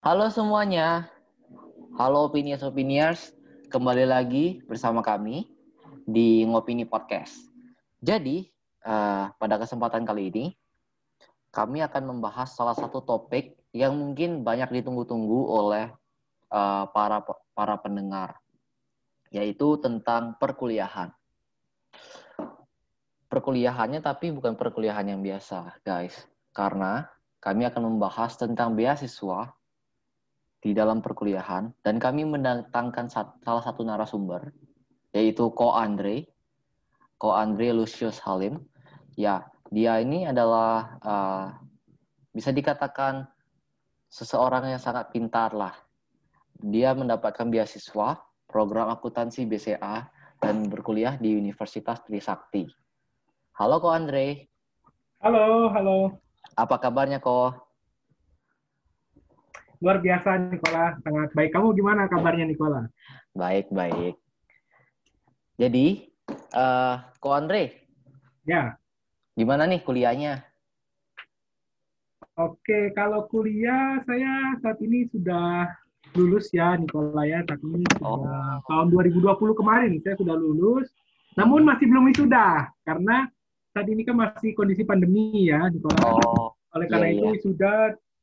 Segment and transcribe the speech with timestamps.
[0.00, 1.12] Halo semuanya.
[2.00, 3.36] Halo opiniers opiniers,
[3.68, 5.44] kembali lagi bersama kami
[6.08, 7.36] di Ngopini Podcast.
[8.00, 8.48] Jadi,
[8.88, 10.44] uh, pada kesempatan kali ini
[11.52, 15.92] kami akan membahas salah satu topik yang mungkin banyak ditunggu-tunggu oleh
[16.48, 17.20] uh, para
[17.52, 18.40] para pendengar,
[19.28, 21.12] yaitu tentang perkuliahan.
[23.28, 26.24] Perkuliahannya tapi bukan perkuliahan yang biasa, guys.
[26.56, 27.04] Karena
[27.44, 29.59] kami akan membahas tentang beasiswa
[30.60, 34.52] di dalam perkuliahan dan kami mendatangkan salah satu narasumber
[35.16, 36.28] yaitu Ko Andre,
[37.18, 38.62] Ko Andre Lucius Halim.
[39.18, 41.46] Ya, dia ini adalah uh,
[42.30, 43.26] bisa dikatakan
[44.06, 45.74] seseorang yang sangat pintar lah.
[46.60, 50.06] Dia mendapatkan beasiswa program akuntansi BCA
[50.38, 52.68] dan berkuliah di Universitas Trisakti.
[53.58, 54.46] Halo Ko Andre.
[55.20, 55.96] Halo, halo.
[56.56, 57.52] Apa kabarnya Ko?
[59.80, 61.56] Luar biasa Nikola, sangat baik.
[61.56, 62.84] Kamu gimana kabarnya Nikola?
[63.32, 64.12] Baik, baik.
[65.56, 66.04] Jadi,
[66.52, 67.88] uh, Ko Andre.
[68.44, 68.76] Ya.
[69.32, 70.44] Gimana nih kuliahnya?
[72.36, 75.64] Oke, kalau kuliah saya saat ini sudah
[76.12, 77.40] lulus ya Nikola ya.
[77.48, 78.20] Saat ini oh.
[78.20, 80.92] sudah tahun 2020 kemarin saya sudah lulus.
[81.40, 83.32] Namun masih belum wisuda karena
[83.72, 86.00] saat ini kan masih kondisi pandemi ya Nikola.
[86.04, 87.40] Oh, Oleh karena iya, itu iya.
[87.44, 87.76] sudah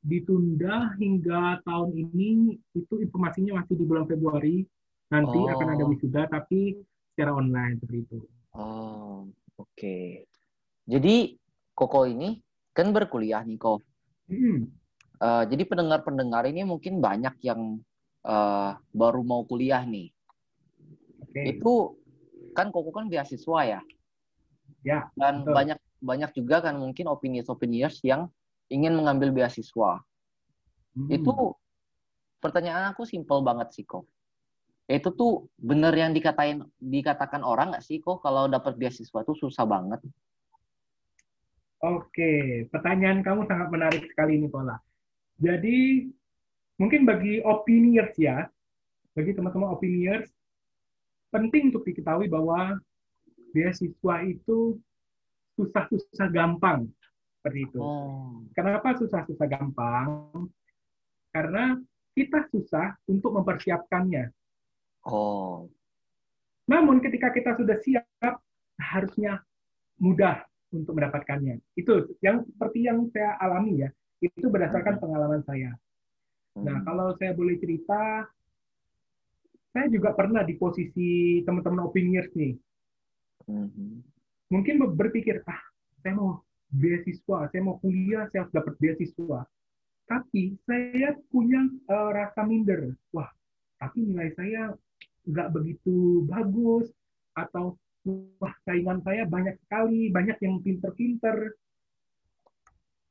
[0.08, 4.64] ditunda hingga tahun ini itu informasinya masih di bulan Februari
[5.12, 5.52] nanti oh.
[5.52, 6.80] akan ada wisuda tapi
[7.12, 8.20] secara online seperti itu.
[8.56, 9.28] Oh,
[9.60, 9.68] oke.
[9.76, 10.24] Okay.
[10.88, 11.36] Jadi
[11.78, 12.42] Koko ini
[12.74, 13.84] kan berkuliah nih kok.
[14.32, 14.72] Hmm.
[15.22, 17.82] Uh, jadi pendengar-pendengar ini mungkin banyak yang
[18.26, 20.10] uh, baru mau kuliah nih.
[21.30, 21.60] Okay.
[21.60, 22.00] Itu
[22.56, 23.82] kan Koko kan beasiswa ya.
[24.82, 25.12] Ya.
[25.14, 25.54] Dan betul.
[25.54, 28.30] banyak banyak juga kan mungkin opini-opiniers yang
[28.68, 30.02] ingin mengambil beasiswa.
[30.96, 31.10] Hmm.
[31.12, 31.56] Itu
[32.40, 34.08] pertanyaan aku simpel banget sih kok.
[34.88, 39.68] Itu tuh bener yang dikatain dikatakan orang nggak sih kok kalau dapat beasiswa tuh susah
[39.68, 40.00] banget.
[41.78, 44.82] Oke, pertanyaan kamu sangat menarik sekali nih Pola.
[45.38, 46.10] Jadi
[46.82, 48.50] mungkin bagi opiniers ya,
[49.14, 50.26] bagi teman-teman opiniers,
[51.30, 52.82] penting untuk diketahui bahwa
[53.54, 54.82] beasiswa itu
[55.54, 56.90] susah-susah gampang
[57.48, 57.80] seperti itu.
[57.80, 58.44] Oh.
[58.52, 60.36] Kenapa susah-susah gampang?
[61.32, 61.80] Karena
[62.12, 64.28] kita susah untuk mempersiapkannya.
[65.08, 65.72] Oh.
[66.68, 68.44] Namun ketika kita sudah siap,
[68.76, 69.40] harusnya
[70.04, 70.44] mudah
[70.76, 71.64] untuk mendapatkannya.
[71.80, 73.90] Itu yang seperti yang saya alami ya.
[74.20, 75.04] Itu berdasarkan hmm.
[75.08, 75.72] pengalaman saya.
[76.60, 76.84] Nah, hmm.
[76.84, 78.28] kalau saya boleh cerita,
[79.72, 82.60] saya juga pernah di posisi teman-teman opiniers nih.
[83.48, 84.04] Hmm.
[84.52, 85.64] Mungkin berpikir, ah,
[86.04, 89.40] saya mau beasiswa, saya mau kuliah, saya harus dapat beasiswa.
[90.08, 92.96] Tapi saya punya uh, rasa minder.
[93.12, 93.28] Wah,
[93.80, 94.72] tapi nilai saya
[95.28, 96.88] nggak begitu bagus
[97.36, 97.76] atau
[98.40, 101.56] wah saingan saya banyak sekali, banyak yang pinter-pinter.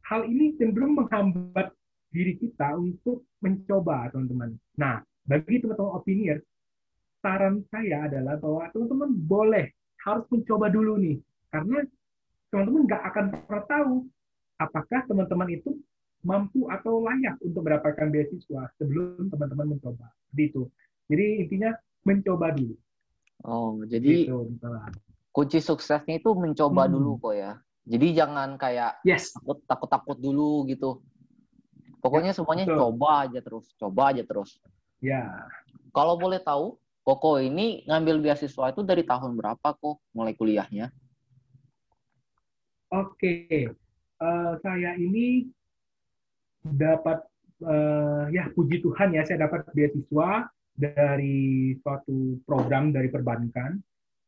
[0.09, 1.75] Hal ini cenderung menghambat
[2.15, 4.56] diri kita untuk mencoba, teman-teman.
[4.81, 6.39] Nah, bagi teman-teman opinier,
[7.21, 9.66] saran saya adalah bahwa teman-teman boleh
[10.06, 11.19] harus mencoba dulu nih,
[11.50, 11.83] karena
[12.53, 13.95] teman-teman nggak akan pernah tahu
[14.57, 15.71] apakah teman-teman itu
[16.25, 20.11] mampu atau layak untuk mendapatkan beasiswa sebelum teman-teman mencoba.
[20.34, 20.67] Gitu.
[21.07, 21.71] Jadi intinya
[22.03, 22.75] mencoba dulu.
[23.45, 24.51] Oh, jadi gitu,
[25.31, 26.93] kunci suksesnya itu mencoba hmm.
[26.97, 27.53] dulu kok ya.
[27.87, 29.31] Jadi jangan kayak yes.
[29.39, 30.99] takut takut takut dulu gitu.
[32.03, 32.78] Pokoknya ya, semuanya betul.
[32.78, 34.59] coba aja terus, coba aja terus.
[34.99, 35.47] Ya.
[35.95, 40.91] Kalau boleh tahu, Koko ini ngambil beasiswa itu dari tahun berapa kok mulai kuliahnya?
[42.94, 43.66] Oke,
[44.22, 45.50] uh, saya ini
[46.62, 47.22] dapat
[47.66, 53.78] uh, ya puji Tuhan ya saya dapat beasiswa dari suatu program dari perbankan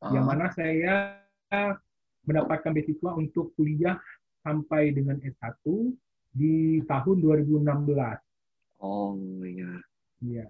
[0.02, 0.10] uh.
[0.10, 1.22] yang mana saya
[2.26, 3.98] mendapatkan beasiswa untuk kuliah
[4.42, 5.64] sampai dengan S1
[6.34, 7.64] di tahun 2016.
[8.82, 9.72] Oh iya.
[10.22, 10.46] Iya.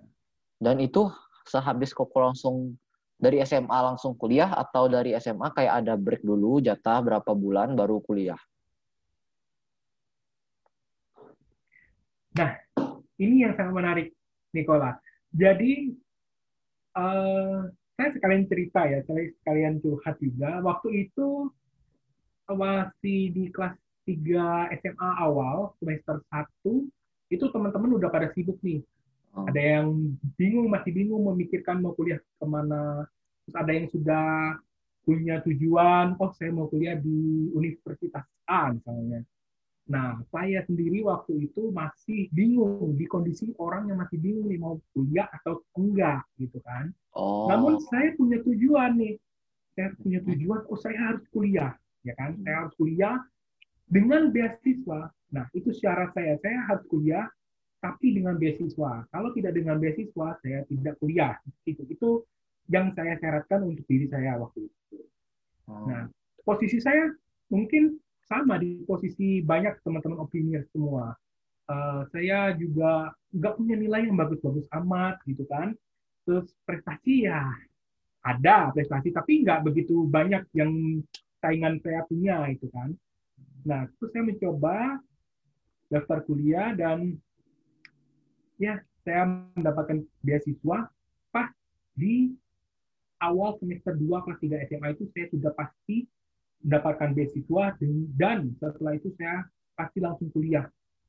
[0.58, 1.08] Dan itu
[1.48, 2.76] sehabis kok langsung
[3.18, 7.98] dari SMA langsung kuliah atau dari SMA kayak ada break dulu jatah berapa bulan baru
[7.98, 8.38] kuliah?
[12.38, 12.54] Nah,
[13.18, 14.08] ini yang sangat menarik,
[14.54, 14.94] Nikola.
[15.34, 15.90] Jadi,
[16.94, 17.66] uh,
[17.98, 19.02] saya sekalian cerita ya,
[19.42, 20.62] sekalian curhat juga.
[20.62, 21.50] Waktu itu
[22.46, 23.74] masih di kelas
[24.06, 26.86] 3 SMA awal, semester 1,
[27.28, 28.80] itu teman-teman udah pada sibuk nih.
[29.34, 33.06] Ada yang bingung, masih bingung memikirkan mau kuliah ke mana.
[33.44, 34.26] Terus ada yang sudah
[35.08, 39.24] punya tujuan, oh saya mau kuliah di Universitas A misalnya.
[39.88, 44.76] Nah, saya sendiri waktu itu masih bingung di kondisi orang yang masih bingung nih mau
[44.92, 46.92] kuliah atau enggak gitu kan.
[47.16, 47.48] Oh.
[47.48, 49.16] Namun saya punya tujuan nih.
[49.72, 51.72] Saya punya tujuan, oh saya harus kuliah,
[52.04, 52.36] ya kan?
[52.44, 53.16] Saya harus kuliah
[53.88, 55.08] dengan beasiswa.
[55.32, 56.36] Nah, itu syarat saya.
[56.44, 57.24] Saya harus kuliah
[57.78, 59.06] tapi dengan beasiswa.
[59.08, 61.38] Kalau tidak dengan beasiswa, saya tidak kuliah.
[61.62, 62.26] Itu itu
[62.68, 64.98] yang saya syaratkan untuk diri saya waktu itu.
[65.70, 65.86] Oh.
[65.88, 66.10] Nah,
[66.42, 67.08] posisi saya
[67.48, 67.96] mungkin
[68.28, 71.16] sama di posisi banyak teman-teman opini semua.
[71.68, 75.72] Uh, saya juga nggak punya nilai yang bagus-bagus amat gitu kan.
[76.28, 77.48] Terus prestasi ya
[78.24, 81.00] ada prestasi, tapi nggak begitu banyak yang
[81.40, 82.92] saingan saya punya itu kan.
[83.64, 85.00] Nah, terus saya mencoba
[85.88, 87.16] daftar kuliah dan
[88.58, 89.24] ya saya
[89.56, 90.90] mendapatkan beasiswa
[91.30, 91.48] pas
[91.94, 92.34] di
[93.22, 96.06] awal semester 2 kelas 3 SMA itu saya sudah pasti
[96.62, 97.64] mendapatkan beasiswa
[98.18, 99.46] dan setelah itu saya
[99.78, 100.66] pasti langsung kuliah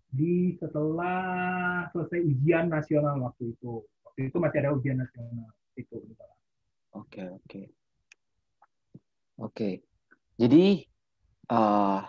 [0.10, 3.86] di setelah selesai ujian nasional waktu itu.
[4.06, 5.98] Waktu itu masih ada ujian nasional itu.
[6.94, 7.62] Oke oke
[9.38, 9.70] oke.
[10.38, 10.86] Jadi
[11.54, 12.02] uh,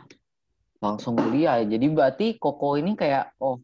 [0.80, 1.60] langsung kuliah.
[1.64, 3.60] Jadi berarti Koko ini kayak oh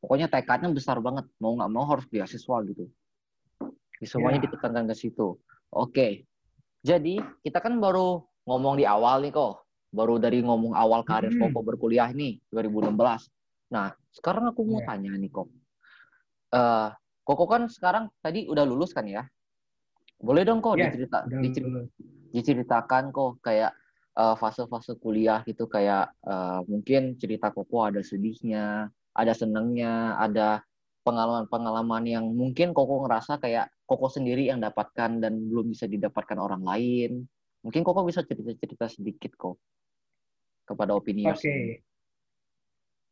[0.00, 2.84] pokoknya tekadnya besar banget mau nggak mau harus beasiswa gitu.
[4.04, 4.46] Semuanya yeah.
[4.50, 5.40] ditekankan ke situ.
[5.72, 6.28] Oke.
[6.84, 9.64] Jadi kita kan baru ngomong di awal nih kok.
[9.90, 11.48] Baru dari ngomong awal karir hmm.
[11.48, 12.92] Koko berkuliah nih 2016.
[13.72, 14.88] Nah, sekarang aku mau yeah.
[14.92, 15.48] tanya nih kok.
[16.52, 16.92] Uh,
[17.26, 19.26] Koko kan sekarang tadi udah lulus kan ya?
[20.22, 21.80] Boleh dong kok yeah, dicerita, dicerita,
[22.30, 23.74] diceritakan kok kayak
[24.16, 30.60] eh, fase-fase uh, kuliah gitu kayak uh, mungkin cerita Koko ada sedihnya, ada senengnya, ada
[31.06, 36.62] pengalaman-pengalaman yang mungkin Koko ngerasa kayak Koko sendiri yang dapatkan dan belum bisa didapatkan orang
[36.66, 37.24] lain.
[37.64, 39.56] Mungkin Koko bisa cerita-cerita sedikit kok
[40.66, 41.38] kepada opini Oke.
[41.40, 41.64] Okay.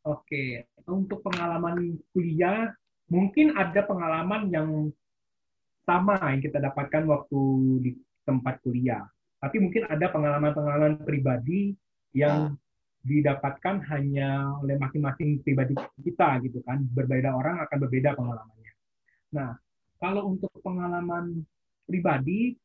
[0.05, 0.49] Oke, okay.
[0.85, 2.69] untuk pengalaman kuliah
[3.09, 4.93] mungkin ada pengalaman yang
[5.81, 7.41] sama yang kita dapatkan waktu
[7.81, 7.91] di
[8.21, 9.01] tempat kuliah.
[9.41, 11.73] Tapi mungkin ada pengalaman-pengalaman pribadi
[12.13, 12.64] yang nah.
[13.05, 16.81] Didapatkan hanya oleh masing-masing pribadi kita gitu kan.
[16.89, 18.73] Berbeda orang akan berbeda pengalamannya.
[19.37, 19.53] Nah,
[20.01, 21.45] kalau untuk pengalaman
[21.85, 22.57] pribadi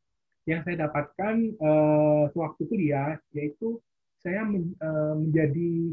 [0.49, 3.77] yang saya dapatkan uh, sewaktu kuliah yaitu
[4.25, 5.93] saya men, uh, menjadi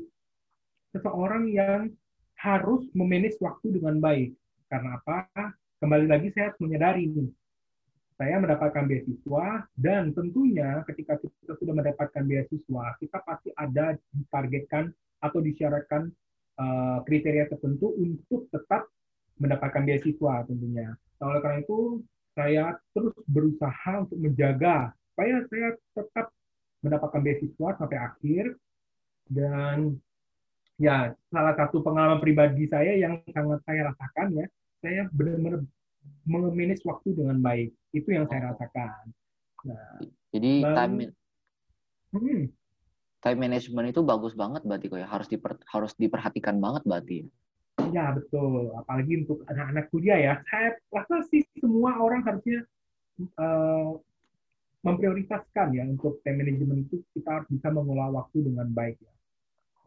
[0.96, 1.92] seseorang yang
[2.40, 4.32] harus memanage waktu dengan baik.
[4.72, 5.28] Karena apa?
[5.78, 7.30] Kembali lagi saya harus menyadari nih,
[8.18, 14.90] saya mendapatkan beasiswa dan tentunya ketika kita sudah mendapatkan beasiswa, kita pasti ada ditargetkan
[15.22, 16.10] atau disyaratkan
[16.58, 18.90] uh, kriteria tertentu untuk tetap
[19.38, 20.98] mendapatkan beasiswa tentunya.
[21.22, 22.02] Nah, oleh karena itu
[22.34, 26.34] saya terus berusaha untuk menjaga supaya saya tetap
[26.82, 28.44] mendapatkan beasiswa sampai akhir
[29.30, 29.98] dan
[30.78, 34.46] ya salah satu pengalaman pribadi saya yang sangat saya rasakan ya
[34.82, 35.66] saya benar-benar
[36.28, 39.12] memanage waktu dengan baik itu yang saya rasakan.
[39.66, 40.94] Nah, jadi time
[42.14, 42.44] hmm.
[43.24, 47.20] time management itu bagus banget berarti kok ya harus diper, harus diperhatikan banget berarti.
[47.94, 50.34] Ya betul, apalagi untuk anak-anak kuliah ya.
[50.50, 52.66] Saya rasa sih semua orang harusnya
[53.38, 53.96] uh,
[54.86, 59.14] memprioritaskan ya untuk time management itu kita harus bisa mengelola waktu dengan baik ya.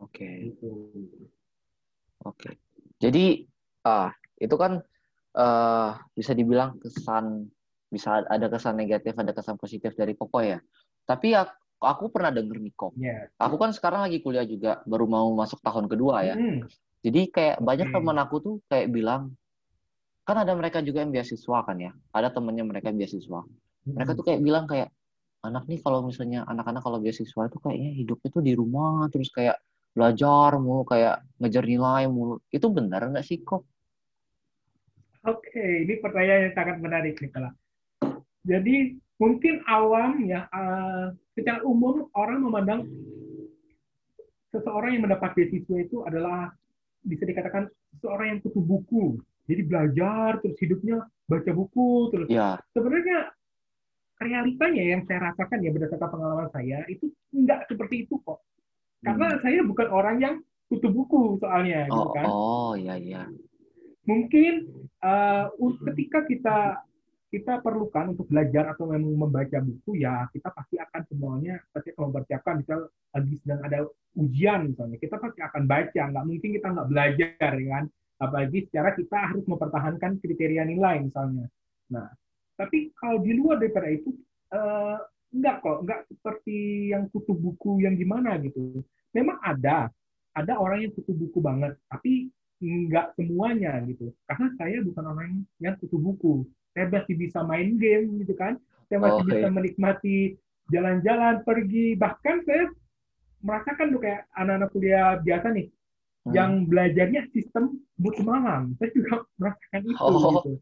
[0.00, 0.16] Oke.
[0.16, 0.36] Okay.
[0.52, 0.72] Gitu.
[2.24, 2.36] Oke.
[2.36, 2.54] Okay.
[3.00, 3.48] Jadi
[3.84, 4.84] ah itu kan
[5.36, 7.50] uh, bisa dibilang kesan
[7.90, 10.62] bisa ada kesan negatif, ada kesan positif dari Koko ya.
[11.04, 12.94] Tapi aku, aku pernah denger nih kok.
[12.94, 13.26] Yeah.
[13.42, 16.38] Aku kan sekarang lagi kuliah juga, baru mau masuk tahun kedua ya.
[16.38, 16.70] Mm.
[17.00, 17.96] Jadi kayak banyak hmm.
[17.96, 19.32] teman aku tuh kayak bilang,
[20.28, 23.40] kan ada mereka juga yang beasiswa kan ya, ada temennya mereka yang beasiswa.
[23.40, 23.94] Hmm.
[23.96, 24.92] Mereka tuh kayak bilang kayak,
[25.40, 29.56] anak nih kalau misalnya anak-anak kalau beasiswa itu kayaknya hidupnya tuh di rumah, terus kayak
[29.96, 32.44] belajar mulu, kayak ngejar nilai mulu.
[32.52, 33.64] Itu benar nggak sih kok?
[35.28, 37.52] Oke, ini pertanyaan yang sangat menarik nih kalau.
[38.40, 42.88] Jadi mungkin awam ya, uh, secara umum orang memandang
[44.48, 46.48] seseorang yang mendapat beasiswa itu adalah
[47.04, 47.68] bisa dikatakan
[48.00, 49.20] seorang yang kutu buku.
[49.44, 52.28] Jadi belajar terus hidupnya baca buku terus.
[52.32, 52.56] Ya.
[52.72, 53.34] Sebenarnya
[54.20, 58.40] realitanya yang saya rasakan ya berdasarkan pengalaman saya itu enggak seperti itu kok.
[59.00, 59.40] Karena hmm.
[59.40, 60.34] saya bukan orang yang
[60.70, 62.26] kutu buku soalnya gitu oh, gitu kan.
[62.28, 63.22] Oh, iya iya.
[64.10, 64.54] Mungkin
[65.06, 65.46] uh,
[65.90, 66.58] ketika kita
[67.30, 72.10] kita perlukan untuk belajar atau memang membaca buku ya kita pasti akan semuanya pasti akan
[72.10, 72.54] mempersiapkan.
[72.58, 73.78] Misal lagi sedang ada
[74.18, 76.02] ujian misalnya kita pasti akan baca.
[76.10, 77.84] Nggak mungkin kita nggak belajar ya kan?
[78.18, 81.46] Apalagi secara kita harus mempertahankan kriteria nilai misalnya.
[81.94, 82.10] Nah
[82.58, 84.10] tapi kalau di luar daripada itu
[84.50, 84.98] eh,
[85.30, 88.82] nggak kok nggak seperti yang kutu buku yang gimana gitu.
[89.14, 89.86] Memang ada
[90.34, 94.12] ada orang yang kutu buku banget, tapi nggak semuanya gitu.
[94.28, 96.44] Karena saya bukan orang yang kutu buku.
[96.76, 98.60] Saya masih bisa main game gitu kan.
[98.86, 99.30] Saya masih Oke.
[99.32, 100.18] bisa menikmati
[100.68, 101.96] jalan-jalan, pergi.
[101.96, 102.68] Bahkan saya
[103.40, 105.68] merasakan tuh kayak anak-anak kuliah biasa nih,
[106.20, 106.36] Hmm.
[106.36, 108.76] yang belajarnya sistem buku malam.
[108.76, 110.44] Saya juga merasakan itu Oh.
[110.44, 110.52] gitu.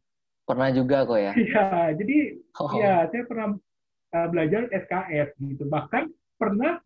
[0.47, 1.33] pernah juga kok ya.
[1.45, 1.67] Iya,
[1.99, 2.17] jadi
[2.63, 2.71] Oh.
[2.79, 3.47] ya saya pernah
[4.15, 5.67] uh, belajar SKS gitu.
[5.67, 6.79] Bahkan pernah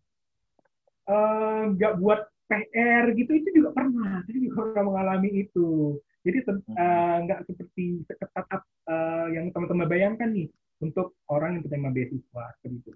[1.05, 4.21] uh, nggak buat PR gitu itu juga pernah.
[4.25, 5.97] Saya juga pernah mengalami itu.
[6.23, 6.75] Jadi Hmm.
[6.79, 10.47] uh, nggak seperti seketat uh, yang teman-teman bayangkan nih
[10.79, 12.91] untuk orang yang penerima beasiswa seperti itu.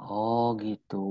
[0.00, 1.06] Oh gitu.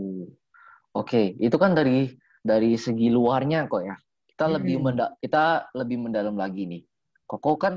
[0.96, 2.16] Oke, itu kan dari
[2.50, 3.96] dari segi luarnya kok ya.
[4.30, 4.86] Kita lebih Hmm.
[4.86, 6.82] menda kita lebih mendalam lagi nih.
[7.30, 7.74] Koko kan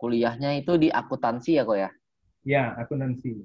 [0.00, 1.90] kuliahnya itu di akuntansi ya kok ya.
[2.44, 3.44] Ya, akuntansi.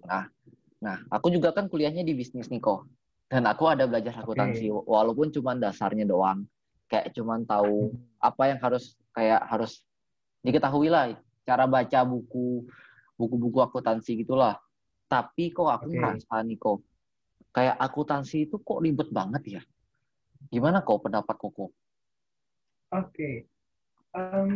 [0.86, 2.88] Nah, aku juga kan kuliahnya di bisnis nih kok.
[3.26, 6.46] Dan aku ada belajar akuntansi walaupun cuma dasarnya doang.
[6.86, 7.90] Kayak cuman tahu
[8.22, 9.82] apa yang harus kayak harus
[10.46, 12.70] diketahui lah cara baca buku
[13.18, 14.62] buku-buku akuntansi gitulah.
[15.10, 15.98] Tapi kok aku Oke.
[15.98, 16.78] ngerasa nih kok
[17.50, 19.62] kayak akuntansi itu kok ribet banget ya.
[20.54, 21.74] Gimana kok pendapat Koko?
[22.94, 23.50] Oke.
[24.14, 24.52] Em,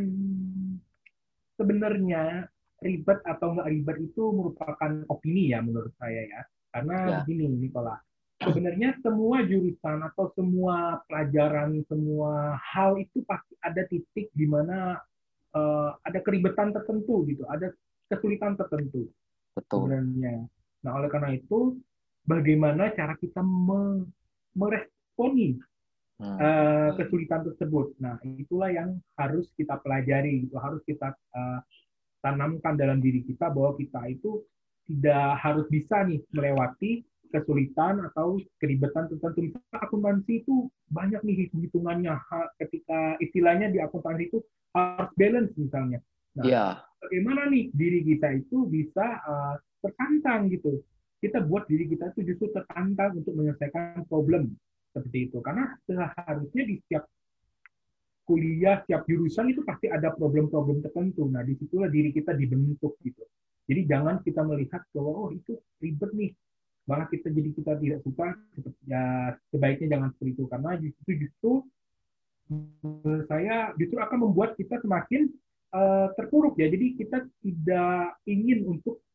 [1.58, 2.46] sebenarnya
[2.80, 6.42] ribet atau nggak ribet itu merupakan opini ya menurut saya ya.
[6.70, 7.18] Karena Ya.
[7.26, 7.98] begini Nikola,
[8.39, 14.96] sebenarnya semua jurusan atau semua pelajaran, semua hal itu pasti ada titik di mana
[15.55, 17.69] eh, ada keribetan tertentu gitu, ada
[18.08, 19.12] kesulitan tertentu
[19.53, 19.91] Betul.
[19.91, 20.48] sebenarnya.
[20.86, 21.75] Nah, oleh karena itu,
[22.24, 24.08] bagaimana cara kita me-
[24.55, 25.60] meresponi
[26.19, 26.36] Hmm.
[26.36, 27.96] eh, kesulitan tersebut.
[28.03, 31.60] Nah, itulah yang harus kita pelajari, itu harus kita eh,
[32.19, 34.43] tanamkan dalam diri kita bahwa kita itu
[34.84, 39.50] tidak harus bisa nih melewati kesulitan atau keribetan tertentu.
[39.50, 42.13] Misalnya akuntansi itu banyak nih hitung-hitungannya
[42.62, 44.39] ketika istilahnya di akuntansi itu
[44.74, 46.00] harus balance misalnya.
[46.38, 46.65] Nah, Iya,
[47.01, 50.81] bagaimana nih diri kita itu bisa uh, tertantang gitu.
[51.19, 54.55] Kita buat diri kita itu justru tertantang untuk menyelesaikan problem
[54.95, 55.38] seperti itu.
[55.43, 57.03] Karena seharusnya di setiap
[58.24, 61.25] kuliah, setiap jurusan itu pasti ada problem-problem tertentu.
[61.27, 63.25] Nah, di situlah diri kita dibentuk gitu.
[63.69, 66.31] Jadi jangan kita melihat bahwa oh itu ribet nih,
[66.89, 68.34] malah kita jadi kita tidak suka.
[68.89, 71.51] Ya sebaiknya jangan seperti itu karena justru justru
[73.29, 75.29] saya justru akan membuat kita semakin
[75.77, 76.65] eh, terpuruk ya.
[76.74, 79.05] Jadi kita tidak ingin untuk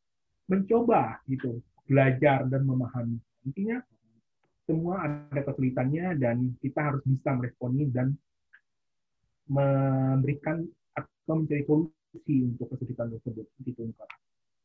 [0.47, 1.59] mencoba gitu,
[1.91, 3.19] belajar dan memahami.
[3.43, 3.83] Intinya
[4.65, 8.15] semua ada kesulitannya dan kita harus bisa meresponi dan
[9.45, 10.65] memberikan
[10.97, 13.45] atau mencari solusi untuk kesulitan tersebut.
[13.61, 14.24] Gitu, Kak.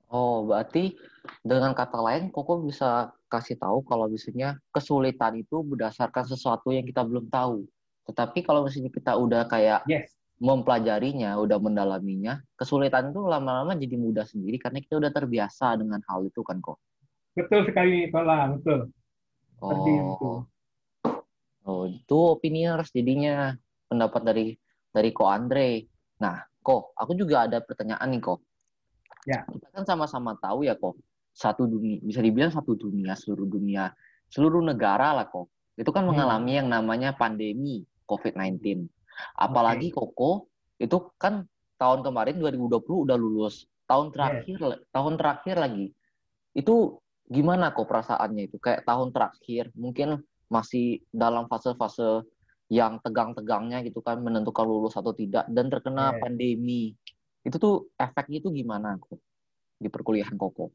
[0.09, 0.97] Oh, berarti
[1.45, 7.05] dengan kata lain, Koko bisa kasih tahu kalau misalnya kesulitan itu berdasarkan sesuatu yang kita
[7.05, 7.69] belum tahu.
[8.09, 14.25] Tetapi kalau misalnya kita udah kayak Yes, mempelajarinya, udah mendalaminya, kesulitan itu lama-lama jadi mudah
[14.25, 16.81] sendiri karena kita udah terbiasa dengan hal itu kan kok.
[17.37, 18.89] betul sekali, Kola, betul.
[19.61, 20.09] Seperti itu.
[20.09, 20.39] Oh,
[21.69, 23.53] oh itu opiniers jadinya
[23.85, 24.47] pendapat dari
[24.89, 25.85] dari Ko Andre.
[26.17, 28.41] Nah, Ko, aku juga ada pertanyaan nih, Ko.
[29.27, 29.43] Ya.
[29.47, 30.95] Kita kan sama-sama tahu ya, Ko.
[31.33, 33.91] Satu dunia, bisa dibilang satu dunia, seluruh dunia,
[34.27, 35.47] seluruh negara lah, Ko.
[35.75, 36.11] Itu kan Hmm.
[36.15, 38.88] mengalami yang namanya pandemi COVID-19.
[39.35, 40.47] Apalagi Koko
[40.79, 41.43] itu kan
[41.75, 43.67] tahun kemarin 2020 udah lulus.
[43.88, 44.59] Tahun terakhir
[44.91, 45.91] tahun terakhir lagi.
[46.55, 48.57] Itu gimana kok perasaannya itu?
[48.59, 52.25] Kayak tahun terakhir mungkin masih dalam fase-fase
[52.69, 56.19] yang tegang-tegangnya gitu kan menentukan lulus atau tidak dan terkena Yes.
[56.21, 56.83] pandemi.
[57.43, 59.19] Itu tuh efeknya itu gimana kok
[59.79, 60.72] di perkuliahan Koko?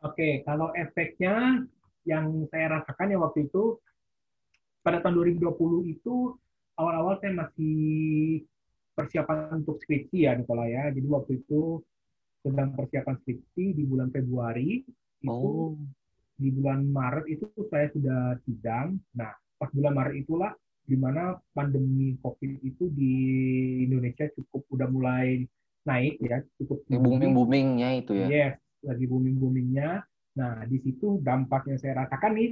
[0.00, 1.64] Oke, kalau efeknya
[2.08, 3.76] yang saya rasakan ya waktu itu
[4.80, 6.36] pada tahun 2020 itu
[6.80, 8.40] awal-awal saya masih
[8.96, 10.88] persiapan untuk skripsi ya Nikola ya.
[10.88, 11.84] Jadi waktu itu
[12.40, 14.80] sedang persiapan skripsi di bulan Februari
[15.20, 15.76] itu Oh,
[16.40, 18.96] di bulan Maret itu saya sudah sidang.
[19.12, 20.56] Nah, pas bulan Maret itulah
[20.88, 23.14] di mana pandemi COVID itu di
[23.84, 25.44] Indonesia cukup udah mulai
[25.88, 27.00] naik ya, cukup tinggi.
[27.00, 28.26] booming-boomingnya itu ya.
[28.28, 30.04] Yes, lagi booming-boomingnya.
[30.36, 32.50] Nah, di situ dampak yang saya rasakan nih,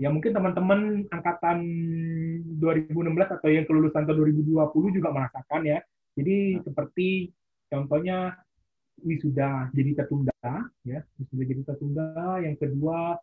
[0.00, 1.58] ya mungkin teman-teman angkatan
[2.58, 5.78] 2016 atau yang kelulusan tahun 2020 juga merasakan ya.
[6.12, 7.08] Jadi seperti
[7.72, 8.36] contohnya
[9.00, 10.42] wisuda jadi tertunda,
[10.84, 12.08] ya wisuda jadi tertunda.
[12.44, 13.16] Yang kedua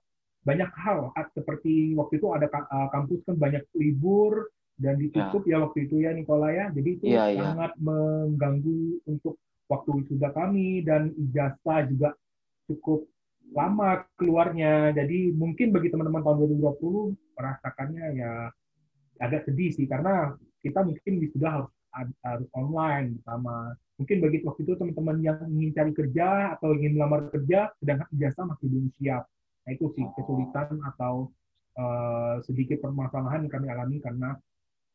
[0.48, 4.48] banyak hal seperti waktu itu ada uh, kampus kan banyak libur
[4.79, 6.65] dan ditutup ya, waktu itu ya Nikola ya.
[6.71, 7.36] Jadi itu iya.
[7.36, 9.36] sangat mengganggu untuk
[9.69, 12.15] waktu wisuda kami dan ijazah juga
[12.65, 13.05] cukup
[13.51, 14.95] lama keluarnya.
[14.95, 18.31] Jadi mungkin bagi teman-teman tahun 2020 merasakannya ya
[19.19, 20.33] agak sedih sih karena
[20.63, 21.71] kita mungkin sudah harus
[22.24, 27.27] harus online sama mungkin bagi waktu itu teman-teman yang ingin cari kerja atau ingin melamar
[27.33, 29.24] kerja sedangkan ijazah masih belum siap
[29.65, 31.33] nah itu sih kesulitan atau
[31.75, 34.38] uh, sedikit permasalahan yang kami alami karena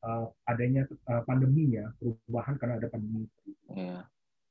[0.04, 3.24] uh, adanya uh, pandemi ya perubahan karena ada pandemi.
[3.72, 4.04] Iya.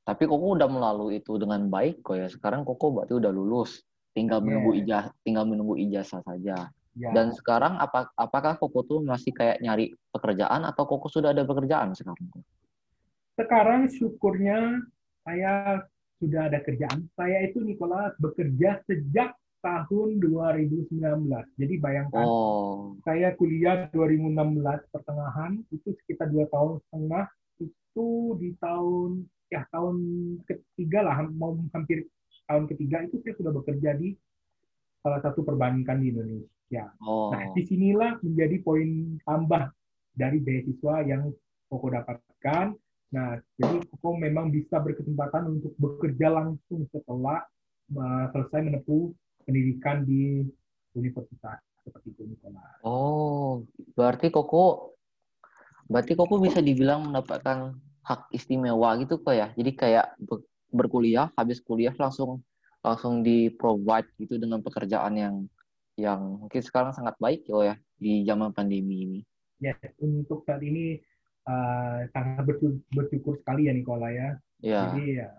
[0.04, 2.28] Tapi Koko udah melalui itu dengan baik kok ya.
[2.28, 3.80] Sekarang Koko berarti udah lulus,
[4.12, 6.68] tinggal menunggu ijazah, tinggal menunggu ijazah saja.
[6.94, 7.10] Ya.
[7.10, 11.96] Dan sekarang apa, apakah Koko tuh masih kayak nyari pekerjaan atau Koko sudah ada pekerjaan
[11.96, 12.20] sekarang?
[13.34, 14.84] Sekarang syukurnya
[15.24, 15.82] saya
[16.20, 17.08] sudah ada kerjaan.
[17.16, 19.32] Saya itu Nikola bekerja sejak
[19.64, 20.92] tahun 2019.
[21.56, 23.00] Jadi bayangkan oh.
[23.00, 27.24] saya kuliah 2016 pertengahan itu sekitar dua tahun setengah
[27.64, 29.96] itu di tahun ya tahun
[30.44, 32.04] ketiga lah mau hampir
[32.44, 34.12] tahun ketiga itu saya sudah bekerja di
[35.00, 36.84] salah satu perbankan di Indonesia.
[37.00, 37.32] Oh.
[37.32, 39.72] Nah di sinilah menjadi poin tambah
[40.12, 41.32] dari beasiswa yang
[41.72, 42.76] Koko dapatkan.
[43.16, 47.40] Nah jadi Koko memang bisa berkesempatan untuk bekerja langsung setelah
[47.96, 49.12] uh, selesai menempuh
[49.44, 50.42] pendidikan di
[50.96, 52.64] universitas seperti itu Nicola.
[52.82, 54.96] Oh, berarti Koko
[55.84, 59.52] berarti Koko bisa dibilang mendapatkan hak istimewa gitu kok ya.
[59.52, 60.16] Jadi kayak
[60.72, 62.40] berkuliah, habis kuliah langsung
[62.84, 65.34] langsung di provide gitu dengan pekerjaan yang
[65.96, 69.20] yang mungkin sekarang sangat baik ya di zaman pandemi ini.
[69.62, 69.72] Ya,
[70.02, 71.00] untuk saat ini
[71.48, 74.28] uh, sangat bersyukur, bersyukur sekali ya Nikola ya.
[74.60, 74.80] Ya.
[74.90, 75.30] Jadi ya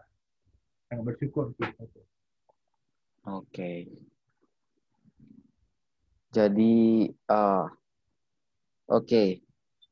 [0.90, 1.54] sangat bersyukur.
[1.60, 2.02] Gitu.
[3.26, 3.50] Oke.
[3.50, 3.78] Okay.
[6.30, 7.66] Jadi uh,
[8.92, 9.06] oke.
[9.06, 9.30] Okay.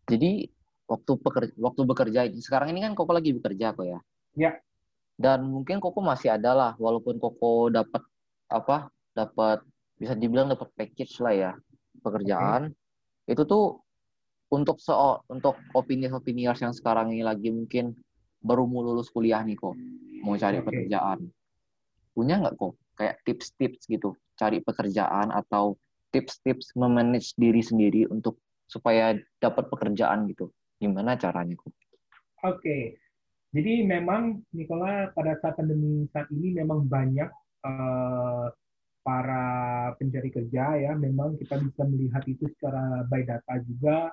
[0.05, 0.45] Jadi
[0.85, 3.99] waktu pekerja, waktu bekerja sekarang ini kan Koko lagi bekerja kok ya.
[4.37, 4.51] Ya.
[5.17, 8.05] Dan mungkin Koko masih ada lah walaupun Koko dapat
[8.51, 8.93] apa?
[9.13, 9.61] dapat
[10.01, 11.51] bisa dibilang dapat package lah ya
[12.01, 12.73] pekerjaan.
[13.25, 13.37] Okay.
[13.37, 13.65] Itu tuh
[14.49, 17.93] untuk so untuk opini-opini yang sekarang ini lagi mungkin
[18.41, 19.77] baru mau lulus kuliah nih kok
[20.25, 20.65] mau cari okay.
[20.65, 21.29] pekerjaan.
[22.13, 25.77] Punya nggak kok kayak tips-tips gitu cari pekerjaan atau
[26.13, 28.37] tips-tips memanage diri sendiri untuk
[28.69, 30.49] supaya dapat pekerjaan gitu.
[30.77, 31.73] Gimana caranya, Oke.
[32.43, 32.83] Okay.
[33.53, 37.29] Jadi memang Nikola pada saat pandemi saat ini memang banyak
[37.61, 38.49] uh,
[39.05, 39.45] para
[40.01, 40.91] pencari kerja ya.
[40.97, 44.09] Memang kita bisa melihat itu secara by data juga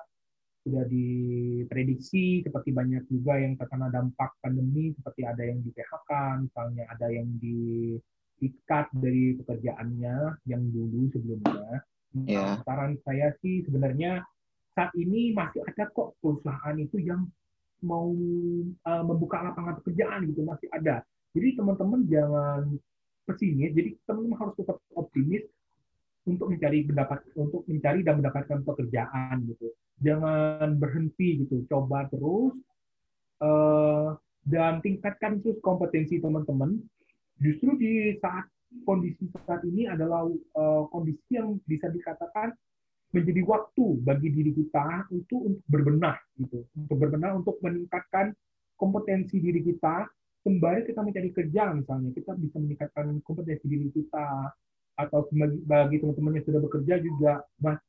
[0.61, 6.11] sudah diprediksi seperti banyak juga yang terkena dampak pandemi seperti ada yang di PHK
[6.45, 7.97] misalnya ada yang di
[8.41, 11.85] ikat dari pekerjaannya yang dulu sebelumnya.
[12.11, 12.59] Yeah.
[12.67, 14.25] Saran saya sih sebenarnya
[14.75, 17.29] saat ini masih ada kok perusahaan itu yang
[17.81, 18.11] mau
[18.85, 21.05] uh, membuka lapangan pekerjaan gitu masih ada.
[21.31, 22.61] Jadi teman-teman jangan
[23.25, 23.71] pesimis.
[23.73, 25.45] Jadi teman-teman harus tetap optimis
[26.27, 29.67] untuk mencari mendapat untuk mencari dan mendapatkan pekerjaan gitu.
[30.01, 31.65] Jangan berhenti gitu.
[31.69, 32.53] Coba terus
[33.41, 36.77] uh, dan tingkatkan terus kompetensi teman-teman.
[37.41, 38.45] Justru di saat
[38.85, 42.53] kondisi saat ini adalah uh, kondisi yang bisa dikatakan
[43.11, 46.63] menjadi waktu bagi diri kita untuk untuk berbenah gitu.
[46.77, 48.31] Untuk berbenah untuk meningkatkan
[48.79, 50.07] kompetensi diri kita
[50.45, 52.09] sembari kita mencari kerja misalnya.
[52.15, 54.53] Kita bisa meningkatkan kompetensi diri kita
[55.01, 57.31] atau bagi, bagi teman-teman yang sudah bekerja juga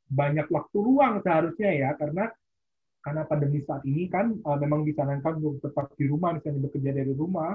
[0.09, 1.89] banyak waktu luang seharusnya ya.
[1.95, 2.27] Karena
[3.03, 7.11] karena pandemi saat ini kan uh, memang disarankan untuk tetap di rumah misalnya bekerja dari
[7.11, 7.51] rumah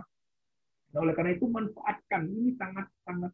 [0.95, 2.23] nah oleh karena itu manfaatkan.
[2.29, 3.33] Ini sangat sangat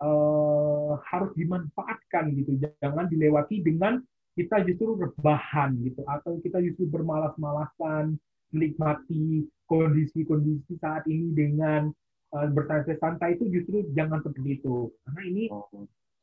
[0.00, 2.56] uh, harus dimanfaatkan gitu.
[2.80, 4.00] Jangan dilewati dengan
[4.36, 6.04] kita justru rebahan gitu.
[6.08, 8.16] Atau kita justru bermalas-malasan
[8.54, 11.90] menikmati kondisi-kondisi saat ini dengan
[12.32, 14.92] uh, bersantai-santai itu justru jangan seperti itu.
[15.04, 15.44] Karena ini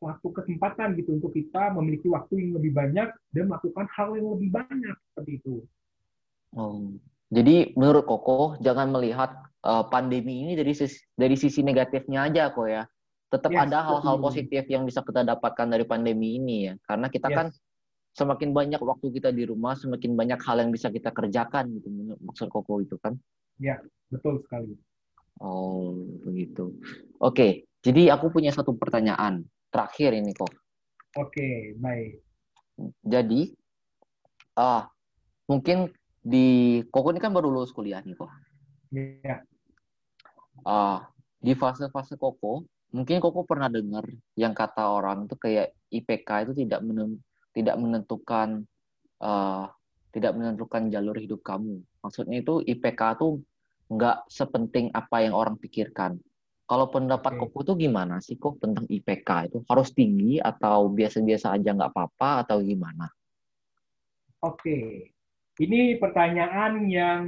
[0.03, 4.49] suatu kesempatan gitu untuk kita memiliki waktu yang lebih banyak dan melakukan hal yang lebih
[4.51, 5.55] banyak seperti itu.
[6.53, 6.91] Oh.
[7.33, 12.67] Jadi menurut Koko jangan melihat uh, pandemi ini dari sisi, dari sisi negatifnya aja kok
[12.67, 12.83] ya.
[13.33, 16.73] Tetap yes, ada hal-hal positif yang bisa kita dapatkan dari pandemi ini ya.
[16.85, 17.35] Karena kita yes.
[17.35, 17.47] kan
[18.13, 21.89] semakin banyak waktu kita di rumah semakin banyak hal yang bisa kita kerjakan gitu
[22.21, 23.17] maksud koko itu kan.
[23.57, 23.81] Ya
[24.13, 24.77] betul sekali.
[25.41, 26.77] Oh begitu.
[27.17, 29.41] Oke jadi aku punya satu pertanyaan
[29.73, 30.53] terakhir ini kok.
[31.17, 32.21] Oke baik.
[33.01, 33.49] Jadi
[34.61, 34.85] ah
[35.49, 35.89] mungkin
[36.21, 38.29] di koko ini kan baru lulus kuliah nih kok.
[38.93, 39.41] Ya
[40.63, 41.07] ah
[41.43, 44.05] di fase-fase koko mungkin Koko pernah dengar
[44.37, 47.19] yang kata orang tuh kayak IPK itu tidak menem,
[47.51, 48.63] tidak menentukan
[49.19, 49.65] uh,
[50.13, 51.81] tidak menentukan jalur hidup kamu.
[52.05, 53.41] Maksudnya itu IPK tuh
[53.89, 56.21] nggak sepenting apa yang orang pikirkan.
[56.63, 57.41] Kalau pendapat okay.
[57.49, 62.45] Koko tuh gimana sih kok tentang IPK itu harus tinggi atau biasa-biasa aja nggak apa-apa
[62.47, 63.09] atau gimana?
[64.43, 65.09] Oke,
[65.59, 67.25] ini pertanyaan yang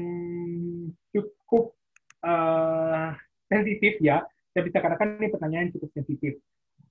[1.10, 1.74] cukup
[2.22, 3.12] uh,
[3.56, 4.20] sensitif ya.
[4.52, 6.40] Saya bisa katakan ini pertanyaan yang cukup sensitif.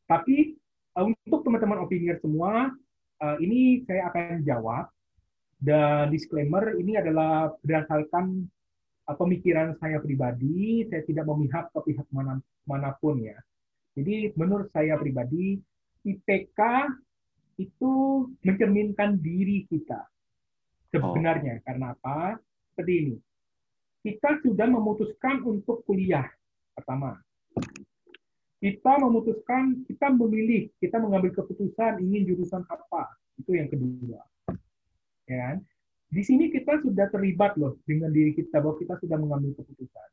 [0.08, 0.56] Tapi
[0.96, 2.72] uh, untuk teman-teman opinion semua,
[3.20, 4.88] uh, ini saya akan jawab.
[5.64, 8.44] Dan disclaimer, ini adalah berdasarkan
[9.08, 10.84] uh, pemikiran saya pribadi.
[10.92, 12.36] Saya tidak memihak ke pihak mana,
[12.68, 13.36] mana pun ya.
[13.96, 15.56] Jadi menurut saya pribadi,
[16.04, 16.60] IPK
[17.56, 17.92] itu
[18.44, 20.04] mencerminkan diri kita
[20.92, 21.58] sebenarnya.
[21.58, 21.62] Oh.
[21.64, 22.36] Karena apa?
[22.74, 23.16] Seperti ini.
[24.04, 26.28] Kita sudah memutuskan untuk kuliah
[26.74, 27.16] pertama.
[28.58, 33.12] Kita memutuskan, kita memilih, kita mengambil keputusan ingin jurusan apa.
[33.36, 34.24] Itu yang kedua.
[35.28, 35.56] Ya kan?
[36.14, 40.08] Di sini kita sudah terlibat loh dengan diri kita bahwa kita sudah mengambil keputusan.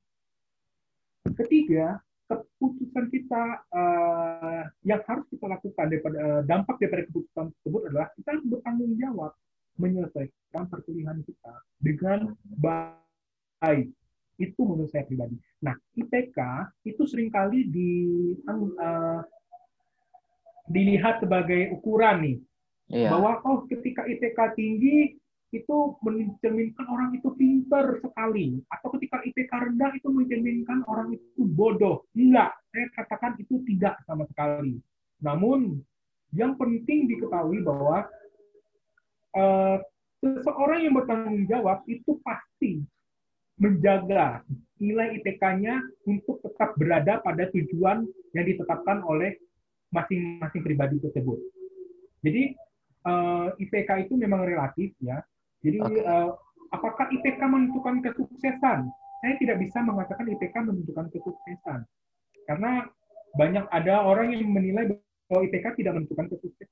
[1.38, 8.08] Ketiga, keputusan kita uh, yang harus kita lakukan daripada uh, dampak daripada keputusan tersebut adalah
[8.18, 9.32] kita harus bertanggung jawab
[9.78, 12.20] menyelesaikan perkuliahan kita dengan
[12.58, 13.94] baik.
[14.42, 15.38] Itu menurut saya pribadi.
[15.62, 16.38] Nah, IPK
[16.90, 17.92] itu sering kali di,
[18.50, 19.22] uh,
[20.68, 22.38] dilihat sebagai ukuran nih.
[22.92, 23.10] Iya.
[23.14, 25.16] Bahwa oh ketika IPK tinggi
[25.52, 28.60] itu mencerminkan orang itu pinter sekali.
[28.72, 32.08] Atau ketika IPK rendah itu mencerminkan orang itu bodoh.
[32.16, 34.80] Enggak, saya katakan itu tidak sama sekali.
[35.20, 35.80] Namun
[36.32, 38.08] yang penting diketahui bahwa
[39.36, 39.78] uh,
[40.24, 42.80] seseorang yang bertanggung jawab itu pasti
[43.62, 44.42] menjaga
[44.82, 45.78] nilai IPK-nya
[46.10, 48.02] untuk tetap berada pada tujuan
[48.34, 49.38] yang ditetapkan oleh
[49.94, 51.38] masing-masing pribadi tersebut.
[52.26, 52.58] Jadi
[53.06, 55.22] uh, eh, IPK itu memang relatif ya.
[55.62, 56.02] Jadi okay.
[56.02, 56.32] uh, eh,
[56.74, 58.90] apakah IPK menentukan kesuksesan?
[59.22, 61.86] Saya tidak bisa mengatakan IPK menentukan kesuksesan
[62.50, 62.90] karena
[63.38, 64.90] banyak ada orang yang menilai
[65.30, 66.26] bahwa IPK tidak menentukan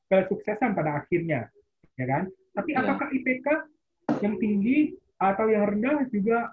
[0.10, 1.48] kesuksesan pada akhirnya,
[1.96, 2.26] ya kan?
[2.58, 2.82] Tapi yeah.
[2.82, 3.48] apakah IPK
[4.26, 6.50] yang tinggi atau yang rendah juga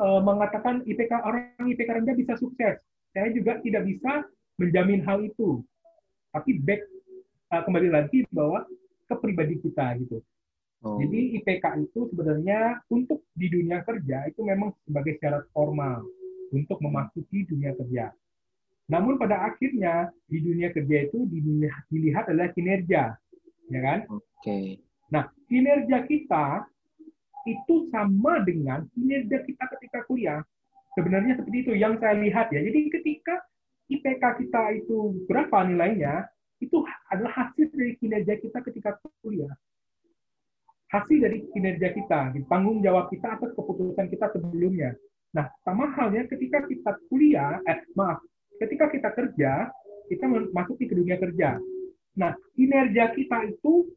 [0.00, 2.80] uh, mengatakan IPK orang IPK rendah bisa sukses?
[3.14, 4.26] Saya juga tidak bisa
[4.58, 5.62] menjamin hal itu.
[6.34, 6.82] Tapi back
[7.54, 8.66] uh, kembali lagi bahwa
[9.06, 10.18] ke pribadi kita gitu.
[10.84, 11.00] Oh.
[11.00, 16.04] Jadi IPK itu sebenarnya untuk di dunia kerja itu memang sebagai syarat formal
[16.52, 18.12] untuk memasuki dunia kerja.
[18.92, 21.24] Namun pada akhirnya di dunia kerja itu
[21.88, 23.16] dilihat adalah kinerja,
[23.72, 24.04] ya kan?
[24.12, 24.28] Oke.
[24.44, 24.66] Okay.
[25.08, 26.68] Nah, kinerja kita
[27.44, 30.40] itu sama dengan kinerja kita ketika kuliah.
[30.96, 32.60] Sebenarnya seperti itu yang saya lihat ya.
[32.64, 33.34] Jadi ketika
[33.92, 36.24] IPK kita itu berapa nilainya,
[36.62, 36.80] itu
[37.12, 39.52] adalah hasil dari kinerja kita ketika kuliah.
[40.88, 44.94] Hasil dari kinerja kita, tanggung jawab kita atas keputusan kita sebelumnya.
[45.34, 48.22] Nah, sama halnya ketika kita kuliah, eh maaf,
[48.62, 49.68] ketika kita kerja,
[50.06, 51.58] kita masuk ke dunia kerja.
[52.14, 53.90] Nah, kinerja kita itu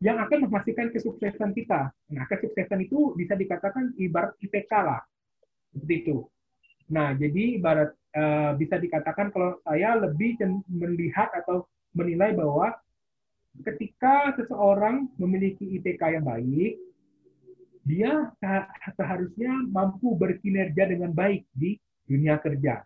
[0.00, 1.92] yang akan memastikan kesuksesan kita.
[2.16, 5.00] Nah, kesuksesan itu bisa dikatakan ibarat IPK lah.
[5.76, 6.16] Seperti itu.
[6.90, 12.72] Nah, jadi ibarat uh, bisa dikatakan kalau saya lebih melihat atau menilai bahwa
[13.60, 16.80] ketika seseorang memiliki IPK yang baik,
[17.84, 18.32] dia
[18.96, 21.76] seharusnya mampu berkinerja dengan baik di
[22.08, 22.80] dunia kerja.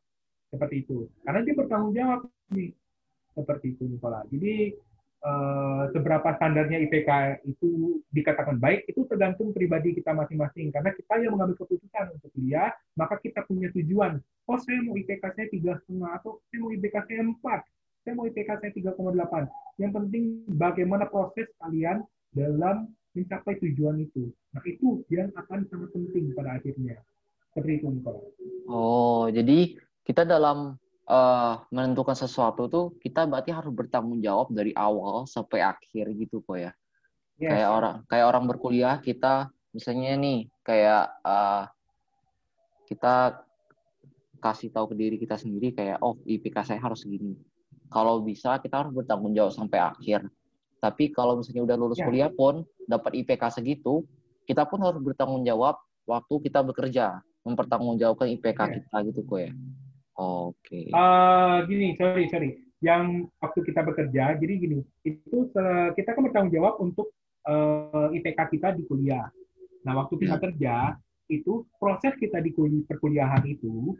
[0.50, 1.06] Seperti itu.
[1.22, 2.74] Karena dia bertanggung jawab nih.
[3.34, 4.22] Seperti itu, Nikola.
[4.30, 4.70] Jadi
[5.24, 10.70] uh, seberapa standarnya IPK itu dikatakan baik itu tergantung pribadi kita masing-masing.
[10.70, 14.20] Karena kita yang mengambil keputusan untuk kuliah maka kita punya tujuan.
[14.44, 17.60] Oh saya mau IPK saya tiga setengah atau saya mau IPK saya empat?
[18.04, 22.04] Saya mau IPK saya 3,8 yang penting bagaimana proses kalian
[22.36, 24.28] dalam mencapai tujuan itu.
[24.52, 27.00] Nah itu yang akan sangat penting pada akhirnya.
[27.48, 28.20] Seperti itu Nicola.
[28.68, 30.76] Oh jadi kita dalam
[31.08, 36.56] uh, menentukan sesuatu tuh kita berarti harus bertanggung jawab dari awal sampai akhir gitu kok
[36.56, 36.72] ya.
[37.36, 37.50] Yes.
[37.50, 41.66] Kayak orang kayak orang berkuliah kita misalnya nih kayak uh,
[42.86, 43.42] kita
[44.38, 47.36] kasih tahu ke diri kita sendiri kayak oh IPK saya harus segini.
[47.88, 50.24] Kalau bisa kita harus bertanggung jawab sampai akhir.
[50.80, 52.06] Tapi kalau misalnya udah lulus yeah.
[52.08, 54.04] kuliah pun dapat IPK segitu,
[54.44, 58.68] kita pun harus bertanggung jawab waktu kita bekerja, mempertanggungjawabkan IPK yeah.
[58.76, 59.52] kita gitu kok ya.
[60.14, 60.58] Oke.
[60.62, 60.84] Okay.
[60.94, 62.50] Uh, eh, gini, sorry, sorry.
[62.78, 65.50] Yang waktu kita bekerja, jadi gini, itu
[65.96, 67.10] kita kan bertanggung jawab untuk
[67.48, 69.26] uh, eh, IPK kita di kuliah.
[69.82, 70.44] Nah, waktu kita hmm.
[70.48, 70.74] kerja,
[71.32, 72.52] itu proses kita di
[72.84, 73.96] perkuliahan itu,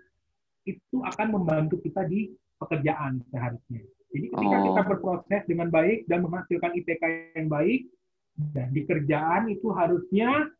[0.68, 3.82] itu akan membantu kita di pekerjaan seharusnya.
[4.14, 4.64] Jadi ketika oh.
[4.70, 7.02] kita berproses dengan baik dan menghasilkan IPK
[7.34, 7.90] yang baik,
[8.34, 10.50] dan di kerjaan itu harusnya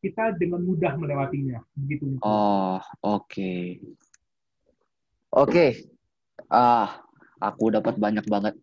[0.00, 1.60] kita dengan mudah melewatinya.
[1.74, 2.20] Begitu.
[2.22, 3.26] Oh, oke.
[3.28, 3.82] Okay.
[5.28, 5.70] Oke, okay.
[6.48, 7.04] ah,
[7.36, 8.56] aku dapat banyak banget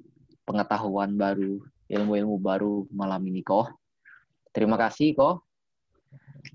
[0.50, 1.62] pengetahuan baru,
[1.94, 3.70] ilmu-ilmu baru malam ini kok.
[4.56, 5.44] terima kasih kok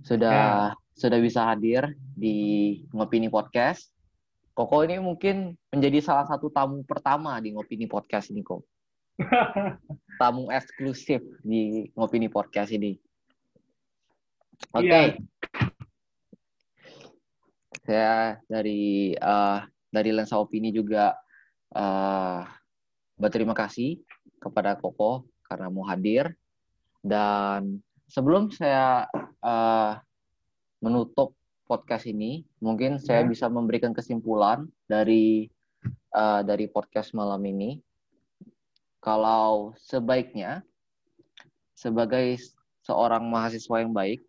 [0.02, 0.78] sudah ya.
[0.96, 3.90] sudah bisa hadir di Ngopini Podcast.
[4.50, 8.66] Koko ini mungkin menjadi salah satu tamu pertama di Ngopini Podcast ini kok.
[10.20, 12.98] tamu eksklusif di Ngopini Podcast ini.
[14.74, 14.88] Oke.
[14.88, 15.06] Okay.
[15.06, 15.14] Ya.
[17.80, 21.12] Saya dari uh, dari Lensa Opini juga
[21.74, 22.42] uh,
[23.18, 24.00] berterima kasih
[24.40, 26.32] kepada Koko karena mau hadir
[27.00, 29.06] dan sebelum saya
[29.40, 29.96] uh,
[30.80, 33.28] menutup podcast ini, mungkin saya ya.
[33.30, 35.46] bisa memberikan kesimpulan dari
[36.10, 37.78] uh, dari podcast malam ini.
[39.00, 40.60] Kalau sebaiknya
[41.72, 42.36] sebagai
[42.84, 44.20] seorang mahasiswa yang baik,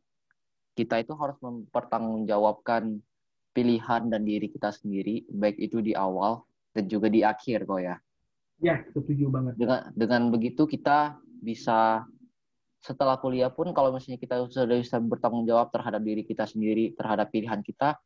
[0.77, 3.03] kita itu harus mempertanggungjawabkan
[3.51, 7.95] pilihan dan diri kita sendiri, baik itu di awal dan juga di akhir, kok ya.
[8.61, 9.57] Ya, setuju banget.
[9.57, 12.05] Dengan dengan begitu kita bisa
[12.81, 17.29] setelah kuliah pun kalau misalnya kita sudah bisa bertanggung jawab terhadap diri kita sendiri, terhadap
[17.29, 17.97] pilihan kita,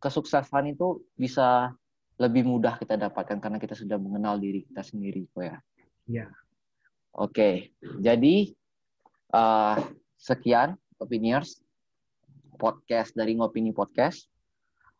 [0.00, 1.72] kesuksesan itu bisa
[2.20, 5.56] lebih mudah kita dapatkan karena kita sudah mengenal diri kita sendiri, kok ya.
[6.08, 6.26] Iya.
[7.10, 8.54] Oke, jadi
[9.34, 9.76] uh,
[10.14, 11.58] sekian opiniers
[12.54, 14.29] podcast dari Ngopini Podcast.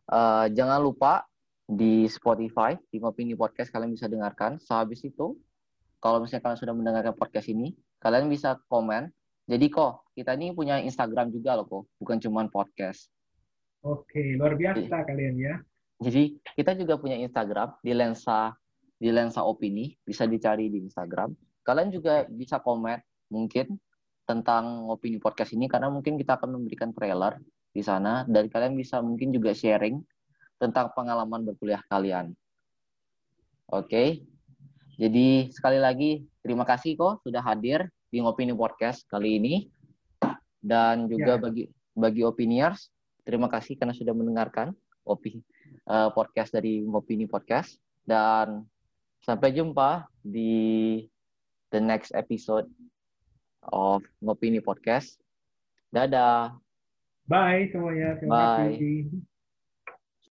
[0.09, 1.25] Uh, jangan lupa
[1.71, 4.59] di Spotify di Ngopini Podcast kalian bisa dengarkan.
[4.59, 5.39] Sehabis itu,
[6.01, 9.13] kalau misalnya kalian sudah mendengarkan podcast ini, kalian bisa komen.
[9.47, 13.07] Jadi kok kita ini punya Instagram juga loh kok, bukan cuma podcast.
[13.81, 15.55] Oke, luar biasa jadi, kalian ya.
[16.01, 18.53] Jadi kita juga punya Instagram di lensa
[19.01, 21.33] di lensa opini, bisa dicari di Instagram.
[21.65, 23.01] Kalian juga bisa komen
[23.33, 23.77] mungkin
[24.29, 28.99] tentang opini podcast ini karena mungkin kita akan memberikan trailer di sana dan kalian bisa
[28.99, 29.99] mungkin juga sharing
[30.59, 32.35] tentang pengalaman berkuliah kalian.
[33.71, 33.87] Oke.
[33.87, 34.07] Okay?
[35.01, 39.65] Jadi sekali lagi terima kasih kok sudah hadir di Ngopini Podcast kali ini.
[40.61, 41.41] Dan juga ya.
[41.41, 41.65] bagi
[41.97, 42.93] bagi opiniers,
[43.25, 44.77] terima kasih karena sudah mendengarkan
[45.09, 45.41] opi
[45.89, 48.69] uh, podcast dari Ngopini Podcast dan
[49.25, 51.01] sampai jumpa di
[51.73, 52.69] the next episode
[53.73, 55.17] of Ngopini Podcast.
[55.89, 56.60] Dadah.
[57.31, 58.07] Bye semuanya.
[58.19, 58.47] Terima Bye.
[58.55, 59.23] kasih.